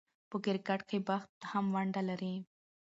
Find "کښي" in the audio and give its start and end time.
0.87-0.99